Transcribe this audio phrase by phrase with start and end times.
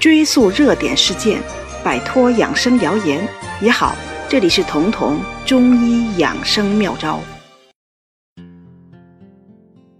[0.00, 1.42] 追溯热点事件，
[1.82, 3.28] 摆脱养生谣言
[3.60, 3.96] 也好。
[4.28, 7.20] 这里是彤彤中医养生妙招。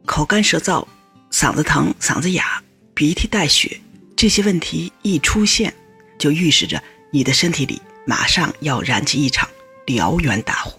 [0.06, 0.86] 口干舌燥、
[1.32, 2.62] 嗓子疼、嗓子哑、
[2.94, 3.80] 鼻涕带血
[4.14, 5.74] 这些问题一出现，
[6.16, 6.80] 就预示着
[7.10, 9.48] 你的身体里马上要燃起一场
[9.86, 10.78] 燎原大火，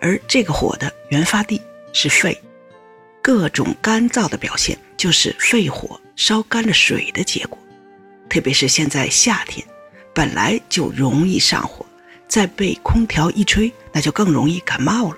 [0.00, 1.60] 而这个火的原发地
[1.92, 2.40] 是肺。
[3.20, 7.58] 各种干燥的表现，就是肺火烧干了水的结果。
[8.28, 9.66] 特别是现在夏天，
[10.14, 11.84] 本来就容易上火，
[12.28, 15.16] 再被空调一吹，那就更容易感冒了。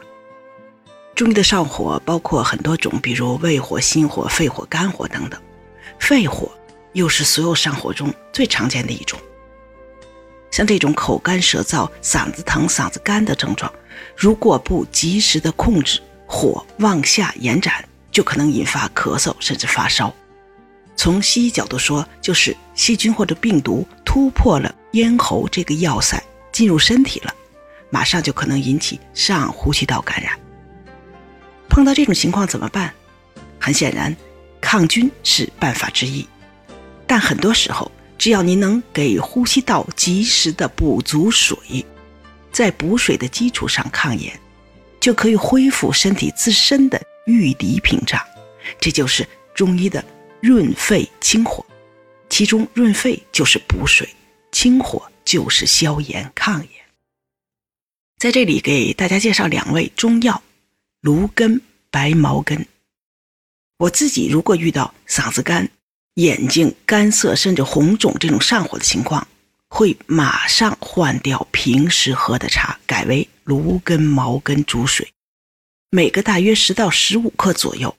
[1.14, 5.40] 中医的上火包括很多种，比如胃火、心火、肺火、肝火等等。
[5.98, 6.50] 肺火
[6.92, 9.18] 又是所有上火中最常见的一种。
[10.50, 13.72] 像这种口干舌燥、嗓子疼、嗓子干的症状，
[14.16, 17.84] 如果不及时的控制，火往下延展。
[18.12, 20.12] 就可能引发咳嗽甚至发烧。
[21.02, 27.34] 从西医角度说，就是细菌或者病毒突破了咽喉这个要塞，进入身体了，
[27.88, 30.38] 马上就可能引起上呼吸道感染。
[31.70, 32.92] 碰到这种情况怎么办？
[33.58, 34.14] 很显然，
[34.60, 36.28] 抗菌是办法之一。
[37.06, 41.56] 但很多时候，只要您能给呼吸道及时的补足水，
[42.52, 44.38] 在补水的基础上抗炎，
[45.00, 47.00] 就可以恢复身体自身的。
[47.24, 48.20] 御敌屏障，
[48.78, 50.04] 这就是中医的
[50.40, 51.64] 润肺清火。
[52.28, 54.08] 其中润肺就是补水，
[54.52, 56.70] 清火就是消炎抗炎。
[58.18, 60.42] 在这里给大家介绍两味中药：
[61.00, 62.66] 芦根、白茅根。
[63.78, 65.68] 我自己如果遇到嗓子干、
[66.14, 69.26] 眼睛干涩甚至红肿这种上火的情况，
[69.68, 75.08] 会马上换掉平时喝的茶，改为芦根、茅根煮水。
[75.90, 77.96] 每个大约十到十五克左右，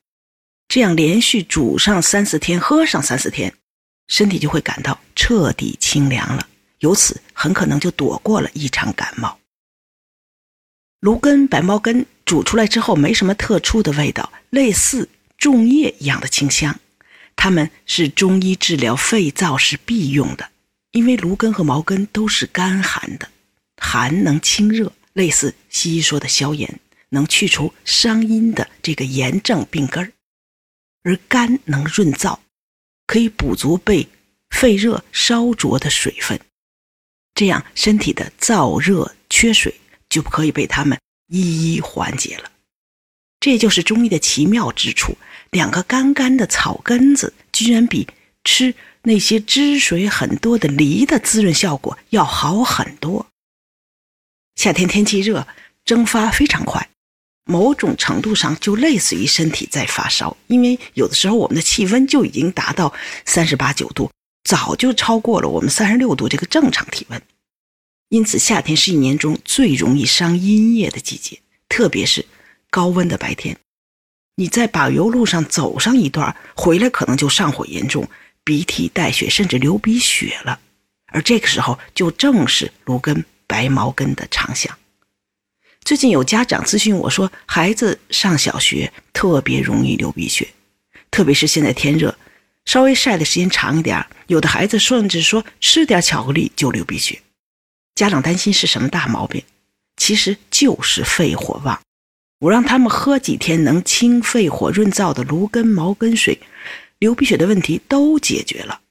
[0.72, 3.53] 这样连续煮上三四天，喝上三四天，
[4.08, 6.47] 身体就会感到彻底清凉了。
[6.80, 9.38] 由此很可能就躲过了一场感冒。
[11.02, 16.79] 芦根、白茅根煮出来之后，没什么特殊的味道，类似粽叶一样的清香。
[17.35, 20.51] 它们是中医治疗肺燥时必用的，
[20.91, 23.28] 因为芦根和茅根都是甘寒的，
[23.75, 26.79] 寒能清热，类似西医说的消炎。
[27.09, 30.13] 能去除伤阴的这个炎症病根儿，
[31.03, 32.39] 而肝能润燥，
[33.07, 34.07] 可以补足被
[34.50, 36.39] 肺热烧灼的水分，
[37.34, 39.79] 这样身体的燥热缺水
[40.09, 42.51] 就可以被他们一一缓解了。
[43.39, 45.17] 这就是中医的奇妙之处：
[45.50, 48.07] 两个干干的草根子，居然比
[48.44, 53.25] 吃那些汁水很多的梨的滋润效果要好很多。
[54.53, 55.47] 夏天天气热，
[55.83, 56.91] 蒸发非常快。
[57.46, 62.94] 某种程度上就类似于身体在发烧，因为有的时候我们的气温就已经达到
[63.25, 64.12] 三十八九度，
[64.44, 67.22] 早就超过了我们三十六度这个正常体温。
[68.09, 72.25] 因此，夏天是一年中最容易伤阴液的季节，特别是
[72.69, 73.57] 高温的白天。
[74.35, 78.07] 你在柏油路上走上一段，回来可能就上火严重，
[78.44, 80.59] 鼻涕带血，甚至流鼻血了。
[81.07, 84.78] 而这个时候，就正是芦根、白茅根的长项。
[85.84, 90.47] 最近有家长咨询我说，孩子上小学特别容易流鼻血，
[91.09, 92.18] 特别是现在天热，
[92.66, 97.22] 稍微晒的时间长一点，有的孩子甚至说吃点巧克力就流鼻血。
[97.96, 99.44] 家长担心是什么大毛病？
[99.97, 101.80] 其实就是肺火旺。
[102.40, 106.40] 我让他们喝几天能清肺火润燥的芦根、茅根水，
[107.00, 108.81] 流鼻血的问题都解决了。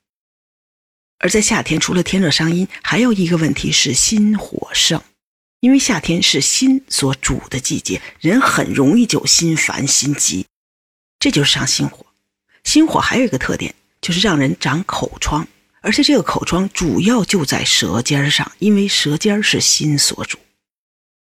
[1.19, 5.03] 而在夏天，除了天热伤阴，还有一个问题是心火盛。
[5.61, 10.47] 因为夏天是心所主的季节，人很容易就心烦心急，
[11.19, 12.07] 这就是上心火。
[12.65, 15.47] 心火还有一个特点，就是让人长口疮，
[15.83, 20.39] 而且这个口疮主要就在舌尖上，因为舌尖是心所主。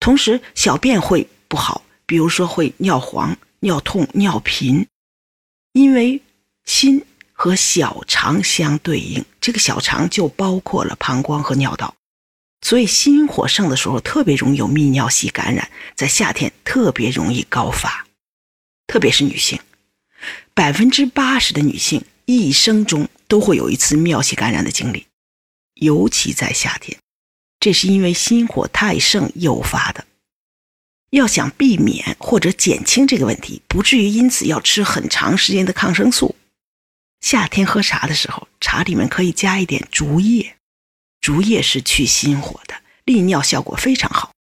[0.00, 4.86] 同时，小便会不好，比如说会尿黄、尿痛、尿频，
[5.72, 6.20] 因为
[6.64, 11.94] 心和小肠相对应，这个小肠就包括了膀胱和尿道。
[12.64, 18.06] 所以心火盛的时候，特别容易有泌尿系感染，在夏天特别容易高发，
[18.86, 19.60] 特别是女性，
[20.54, 25.06] 百分之八十的女性一生中都会有一次尿系感染的经历，
[25.74, 26.98] 尤其在夏天，
[27.60, 30.06] 这是因为心火太盛诱发的。
[31.10, 36.34] 要想避免或者减轻这个问题，不至于因此要吃很长时间的抗生素，
[37.20, 40.56] 夏天喝茶的时候，茶里面可以加一点竹叶。
[41.24, 42.74] 竹叶是去心火的，
[43.04, 44.34] 利尿效果非常好。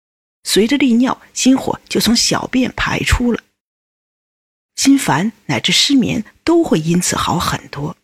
[0.43, 3.41] 随着利尿，心火就从小便排出了，
[4.75, 7.97] 心烦乃至失眠都会因此好很多。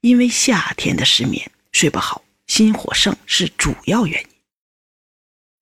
[0.00, 4.28] 因为夏天的失眠睡不好、心火盛是主要原因。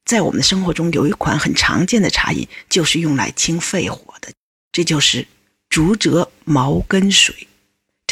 [0.04, 4.32] 在我们的生活中，有一款很常见的茶饮，就是用来清肺火的，
[4.70, 5.26] 这就是
[5.68, 7.48] 竹蔗茅根水。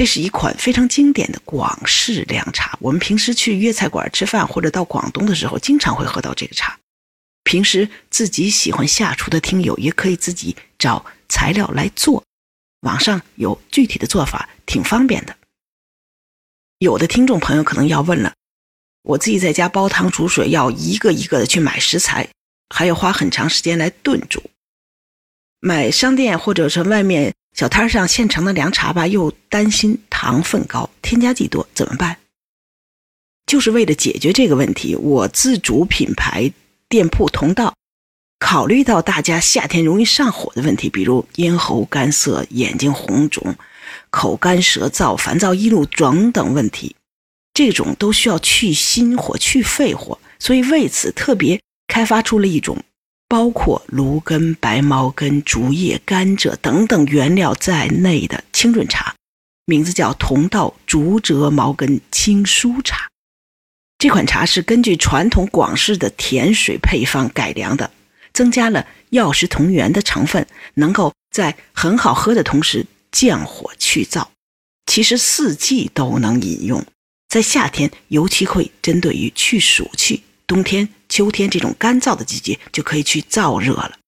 [0.00, 2.74] 这是一款非常经典的广式凉茶。
[2.80, 6.78] 我们平时去粤菜馆吃饭，或者到广东的时候，经常会喝到这个茶。
[7.44, 12.24] 平时自己喜欢下厨的听友，也可以自己找材料来做，
[12.80, 15.36] 网上有具体的做法，挺方便的。
[16.78, 18.32] 有的听众朋友可能要问了：
[19.02, 22.26] 我自己在家煲汤煮水，要一个一个的去买食材，
[22.74, 24.42] 还要花很长时间来炖煮，
[25.60, 27.34] 买商店或者是外面。
[27.60, 32.16] 小摊上现成的凉茶吧，又担心糖分高、添加剂多，怎么办？
[33.44, 36.50] 就是为了解决这个问题，我自主品牌
[36.88, 37.74] 店铺同道，
[38.38, 43.54] 考虑到大家夏天容易上火的问题，比如咽喉干涩、眼睛红肿、
[44.08, 46.96] 口干舌燥、烦躁易怒等等问题，
[47.52, 52.82] 这种都需要去心火、去肺火，所以为此特别开发出了一种。
[53.30, 59.14] 包括芦根、白茅根、竹叶、甘蔗等等原料在内的清润茶，
[59.66, 63.08] 名字叫同道竹蔗茅根清疏茶。
[63.98, 67.88] 这款茶是根据传统广式的甜水配方改良的，
[68.32, 70.44] 增加了药食同源的成分，
[70.74, 74.26] 能够在很好喝的同时降火去燥。
[74.86, 76.84] 其实四季都能饮用，
[77.28, 80.24] 在夏天尤其会针对于去暑气。
[80.48, 83.98] 冬天、秋天这种干燥的季节，就可以去燥热了。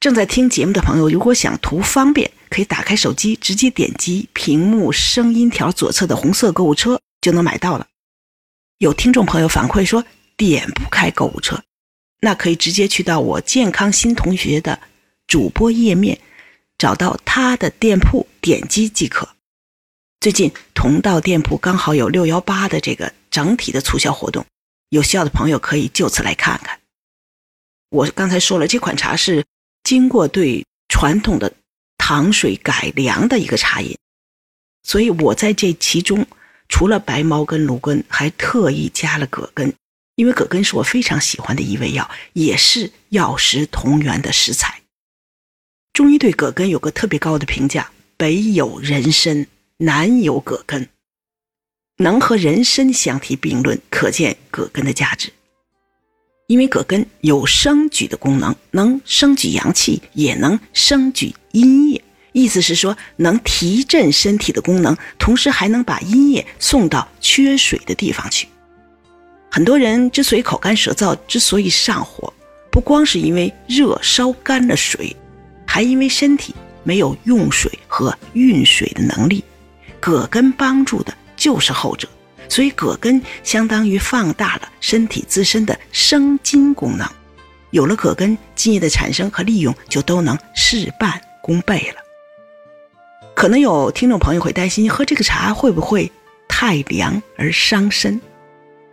[0.00, 7.86] 正在听节目的朋友，如果想图方便，可以打开手机，直接点击屏幕声音条左侧的红色购物车，就能买到了。
[8.78, 10.02] 有听众朋友反馈说
[10.38, 11.62] 点不开购物车，
[12.20, 14.80] 那可以直接去到我健康新同学的
[15.26, 16.18] 主播页面，
[16.78, 19.28] 找到他的店铺，点击即可。
[20.20, 24.46] 最近同道店铺刚好有六幺八的这个整体的促销活动。
[24.90, 26.78] 有需要的朋友可以就此来看看。
[27.88, 29.44] 我刚才说了，这款茶是
[29.82, 31.52] 经过对传统的
[31.98, 33.96] 糖水改良的一个茶饮，
[34.82, 36.26] 所以我在这其中
[36.68, 39.72] 除了白茅根、芦根，还特意加了葛根，
[40.14, 44.82] 因为葛根是我非常喜欢的一味药，也是药食同源的食材。
[45.92, 49.46] 中医对葛根有个特别高的评价：北有人参，
[49.78, 50.88] 南有葛根。
[52.00, 55.30] 能和人参相提并论，可见葛根的价值。
[56.46, 62.02] 因为葛根有升举的功能，能升举阳气，也能升举阴液。
[62.32, 68.48] 意思是说，能提振身体的功能，同时还能把阴液送到缺水的地方去。
[69.50, 72.32] 很多人之所以口干舌燥，之所以上火，
[72.72, 75.14] 不光是因为热烧干了水，
[75.66, 79.44] 还因为身体没有用水和运水的能力。
[80.00, 81.14] 葛根帮助的。
[81.40, 82.06] 就是后者，
[82.50, 87.08] 所以葛根相当于放大了身体自身的生津功能。
[87.70, 92.02] 有了葛根，津液的产生和利用就都能事半功倍了。
[93.34, 96.12] 可能有听众朋友会担心，喝这个茶会不会
[96.46, 98.20] 太凉而伤身？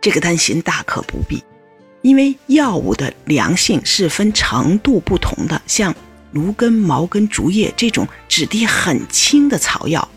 [0.00, 1.44] 这个担心大可不必，
[2.00, 5.60] 因为药物的凉性是分程度不同的。
[5.66, 5.94] 像
[6.32, 10.08] 芦根、茅根、竹叶这种质地很轻的草药。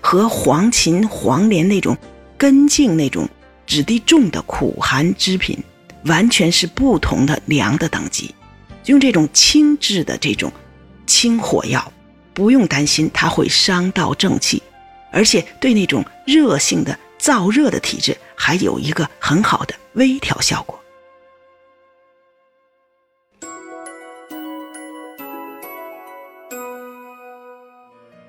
[0.00, 1.96] 和黄芩、黄连那种
[2.36, 3.28] 根茎那种
[3.66, 5.58] 质地重的苦寒之品，
[6.04, 8.34] 完全是不同的凉的等级。
[8.86, 10.50] 用这种轻质的这种
[11.06, 11.92] 清火药，
[12.32, 14.62] 不用担心它会伤到正气，
[15.10, 20.77] 而且对那种热性的燥热的体质还有一个很好的微调效果。